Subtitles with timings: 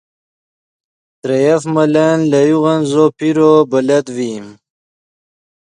[1.21, 4.45] ترے یف ملن لے یوغن زو پیرو بلت ڤئیم